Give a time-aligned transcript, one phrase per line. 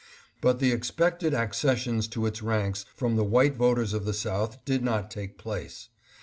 [0.41, 4.83] But the expected accessions to its ranks from the white voters of the South did
[4.83, 5.89] not take place.